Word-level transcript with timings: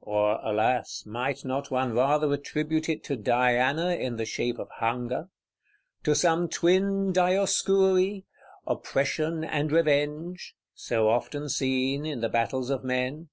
Or, 0.00 0.40
alas, 0.42 1.04
might 1.04 1.44
not 1.44 1.70
one 1.70 1.92
rather 1.92 2.32
attribute 2.32 2.88
it 2.88 3.04
to 3.04 3.16
Diana 3.16 3.90
in 3.94 4.16
the 4.16 4.24
shape 4.24 4.58
of 4.58 4.70
Hunger? 4.76 5.28
To 6.04 6.14
some 6.14 6.48
twin 6.48 7.12
Dioscuri, 7.12 8.24
OPPRESSION 8.66 9.44
and 9.44 9.70
REVENGE; 9.70 10.54
so 10.72 11.10
often 11.10 11.50
seen 11.50 12.06
in 12.06 12.22
the 12.22 12.30
battles 12.30 12.70
of 12.70 12.82
men? 12.82 13.28